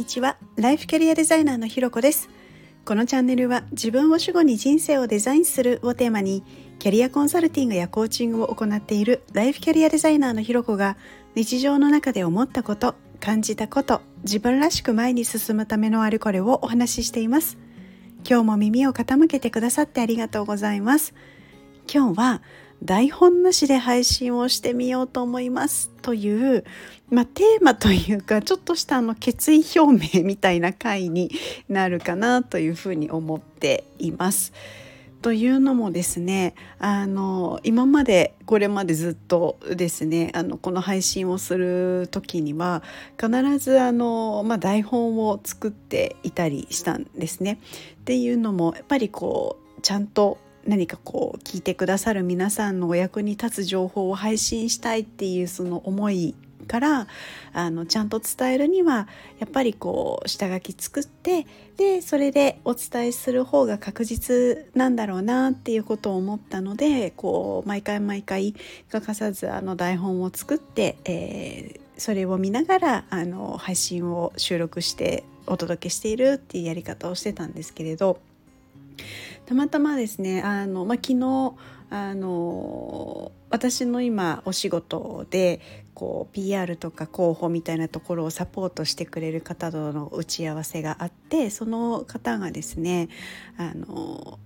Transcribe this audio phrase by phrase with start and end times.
[0.00, 0.38] にちは。
[0.56, 2.30] ライフキャリアデザイナーのひろこです。
[2.86, 6.42] このチャンネルは自分を主語に人生をデザインするをテーマに
[6.78, 10.96] キャリアコンサルティングやコーチングを行っているライフキャリアデザイナーのひろこが
[11.34, 17.58] 日常の中で思ったこと感じたこと自分らしく前に進むためのあるこれをお話ししています。
[18.26, 21.12] 今日も耳を傾けてくださってありがとうございます。
[21.92, 22.42] 今日は
[22.82, 26.64] 台本なしで配信をしてみようと思いますという、
[27.10, 31.30] まあ、テーマというかちょっとしたあの決意表明みたいな回に
[31.68, 34.52] なるかなというふうに思っています。
[35.22, 42.82] というのもですねあの今までこれまでずっとですねあのこの配信をする時には
[43.20, 47.58] 必ずあの、まあ、台本を作っていたりしたんですね。
[48.00, 56.34] っていうのもやっぱりこうちゃんと何かこう聞いてくださる皆さんのお役に立つ情報を配信したいっていうその思い
[56.70, 57.08] から
[57.52, 59.08] あのちゃんと伝えるには
[59.40, 61.44] やっぱりこう下書き作って
[61.76, 68.54] でそれでお伝えする方が確実なんだろうなっていうことを思ったのでこう毎回毎回
[68.88, 78.20] 欠かさずあの台本を作って、えー、それを見ながらあの配信を収録してお届けしているっていうやり方をしてたんですけれど
[79.46, 81.54] たまたまですねあの、まあ、昨日
[81.90, 85.60] あの私の今お仕事で
[85.92, 93.08] こう PR とか広報みたいなところをサポートしてくれる方との打ち合わせがあってその方がですね
[93.58, 94.38] あの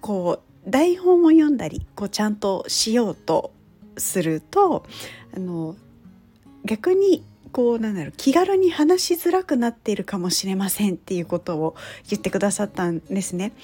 [0.00, 3.52] こう台本を読んだりこうちゃんとしようと
[3.96, 4.84] すると
[5.34, 5.76] あの
[6.64, 7.24] 逆に
[7.56, 11.74] こうなんだろう気軽に話しづらくなっているかもしれませんっていうことを
[12.06, 13.54] 言ってくださったんですね。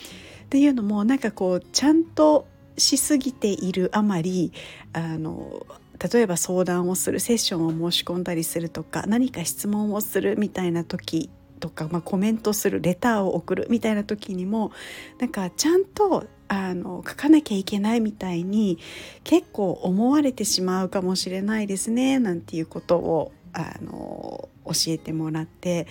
[0.44, 2.46] っていうのもなんかこうちゃんと
[2.78, 4.50] しすぎているあまり
[4.94, 5.66] あの
[6.10, 11.28] 例えば相談をするセッションを申し込んだりするとか何か質問をするみたいな時
[11.60, 14.72] とか、まあ、コメントするレターを送るみたいな時にも
[15.18, 18.78] なんかちゃんとあの書かなきゃいけないみたいに
[19.22, 25.86] 結構思われてしまうかもしれないですねなんていうことをあの教えてもらって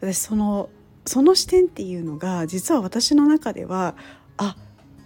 [0.00, 0.68] 私その
[1.04, 3.94] その視点っていうのが実は私の中では
[4.36, 4.56] あ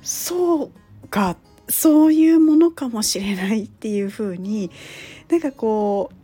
[0.02, 1.36] そうか
[1.68, 4.70] そういうものかもしれないっていうふうに
[5.28, 6.19] なんかこう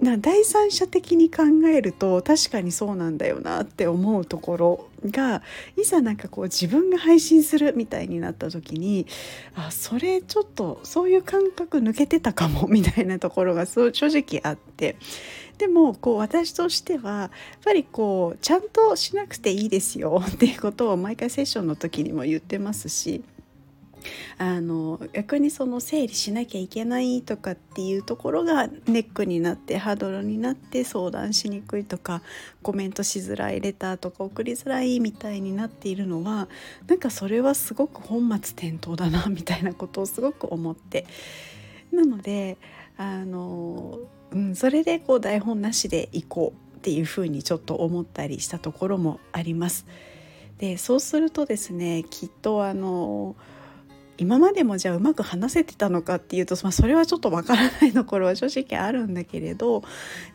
[0.00, 5.42] な第三者的に考えると確かにそうなんだよなって思うところが
[5.76, 9.06] いざなんかこう自分が配信するみたいになった時に
[9.54, 14.96] あそれちょっとそういう感覚抜けてたかも みたいなところが正直あって。
[15.58, 17.30] でもこう私としてはやっ
[17.62, 23.22] ぱりこうちゃんとしなくていいですよっていうことを毎回セッションの時にも言ってますし
[24.38, 32.22] あの逆にその整理しなきゃいけないとかっていうところがネックになってハードルになって相談しにくいとか
[32.62, 36.48] コメントしづらいレターとか送りづらいみたいになっているのは
[36.86, 41.06] なんかそれはすごく本末転倒だなみたいなことをすごく思って
[41.92, 42.56] なので
[42.96, 43.98] あの、
[44.32, 49.86] うん、それでこう台本なしでいこうっていうふうにちょっと思ったりしたところもあります。
[50.58, 53.34] でそうするとですねきっとあの
[54.20, 59.82] 今までもじゃあうまく話せてたのかっていうと、まあ、それはちょっとわからないところは正直あるんだけれど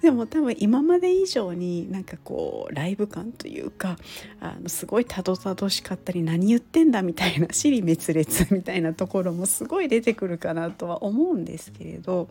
[0.01, 3.97] でも多分今まで以上になんかこうライブ感というか
[4.41, 12.27] あのすごいたどたどしかったり何言ってんだみたいな尻滅裂みたいなところもすごい出てくるかなとは思うんですけれど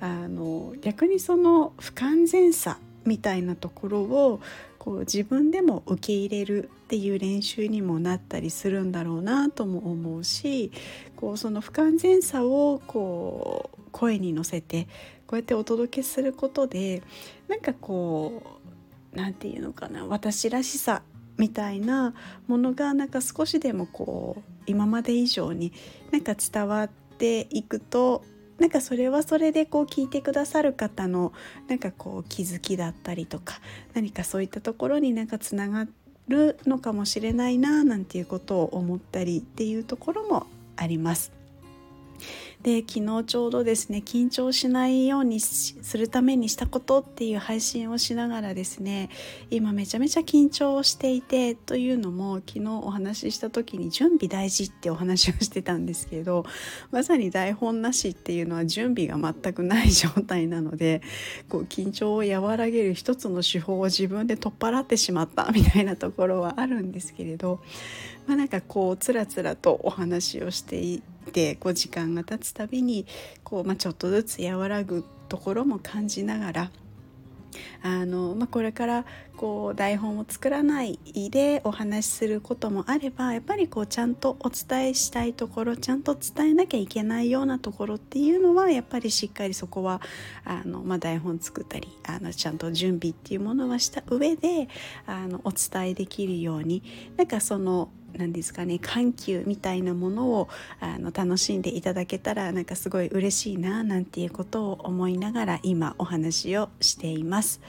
[0.00, 4.40] あの逆にその不完全さみたいなところを
[4.82, 10.72] こう自分でも受け入れるっていう練習にもなったりするんだろうなとも思うし
[11.14, 14.88] こうその不完全さをこう声に乗せて
[15.28, 17.00] こうやってお届けすることで
[17.46, 18.42] なんかこ
[19.14, 21.02] う何て言うのかな私らしさ
[21.38, 22.12] みたいな
[22.48, 25.72] ものがなんか少しでもこう今まで以上に
[26.10, 28.24] なんか伝わっていくと
[28.62, 31.32] なんかそれはそれでこう聞いてくださる方の
[31.66, 33.56] なんかこう気づきだったりとか
[33.92, 35.88] 何かそういったところになんかつなが
[36.28, 41.32] るのかもしれないななんていうことを思ったりっていうところもあります。
[42.62, 49.10] で昨日ちょうどですね緊張しないようにするためにしたことっていう配信をしながらですね
[49.50, 56.44] 今めちゃめちゃ緊張していてというのも昨日お話しした時に準備大事ってお話をしてたんですけど
[56.92, 61.02] まさに台本なしっていうのは準備が全くない状態なので
[61.48, 67.60] こう緊張を和らげる一つの手法を自分で取っ払ってしまったみたいなところはあるんですけれど
[68.28, 73.06] まあなんかこうつらつらとお話をしていてこう時間が経つたびに
[73.44, 76.70] こう、まあ、ちょっとずつ和らぐところも感じながら
[77.82, 79.04] あの、まあ、これから
[79.36, 80.98] こう台本を作らない
[81.30, 90.00] でお話しすることもあればやっぱりこうちゃんとお伝えしたいところちゃんと伝えなきゃいけないようなところっていうのはやっぱりしっかりそこは
[90.44, 94.68] あの、まあ、台本作ったりあのちゃんと準備っていうものはした上で
[95.06, 96.82] あのお伝えできるように
[97.16, 100.48] なんかその何ですかね緩急みたいなものを
[100.80, 107.60] あの楽しんでいただけたらなんかすごい嬉しいななんていうことを思いながら今お話をしています。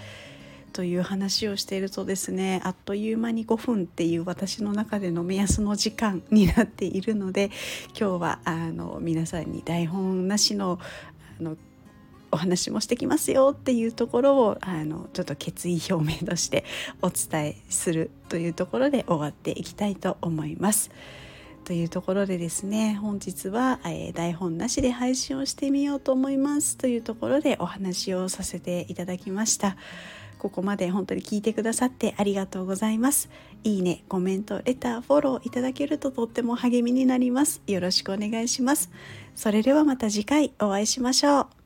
[0.73, 7.51] という話をしているとですねあっという間に5分っていう私の中での目安の時間になっているので
[7.89, 10.79] 今日はあの皆さんに台本なしの
[11.39, 11.55] あの
[12.33, 16.65] お話もしてきますよっていうところをあのちょっと決意表明として
[17.01, 20.91] お伝えするというところで終わっていきたいと思います。
[21.63, 26.77] というところでですね本日は、えー、台本なしで配信をしてみようと思います。
[26.77, 29.77] というところでお話をさせていただきました。
[30.39, 33.29] ここまで本当に聞いてくださってありがとうございます。
[33.63, 37.61] いいねコメントレターフォローいただけるととっても励みになります。
[37.65, 38.91] よろしくお願いします。
[39.35, 41.62] それではまた次回お会いしましょう。